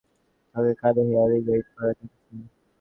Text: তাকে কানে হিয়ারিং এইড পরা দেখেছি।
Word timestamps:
তাকে 0.55 0.71
কানে 0.81 1.01
হিয়ারিং 1.09 1.41
এইড 1.53 1.65
পরা 1.73 1.91
দেখেছি। 1.91 2.35